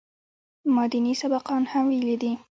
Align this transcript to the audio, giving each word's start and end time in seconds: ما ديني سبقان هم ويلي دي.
ما 0.65 0.87
ديني 0.87 1.13
سبقان 1.13 1.63
هم 1.71 1.85
ويلي 1.87 2.15
دي. 2.21 2.31